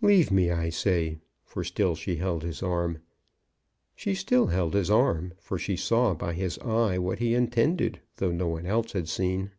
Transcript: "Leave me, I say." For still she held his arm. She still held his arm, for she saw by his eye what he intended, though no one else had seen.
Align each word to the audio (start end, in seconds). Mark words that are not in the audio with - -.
"Leave 0.00 0.30
me, 0.30 0.52
I 0.52 0.68
say." 0.68 1.18
For 1.42 1.64
still 1.64 1.96
she 1.96 2.14
held 2.18 2.44
his 2.44 2.62
arm. 2.62 3.00
She 3.96 4.14
still 4.14 4.46
held 4.46 4.72
his 4.72 4.88
arm, 4.88 5.32
for 5.40 5.58
she 5.58 5.74
saw 5.74 6.14
by 6.14 6.32
his 6.32 6.60
eye 6.60 6.96
what 6.96 7.18
he 7.18 7.34
intended, 7.34 7.98
though 8.18 8.30
no 8.30 8.46
one 8.46 8.66
else 8.66 8.92
had 8.92 9.08
seen. 9.08 9.50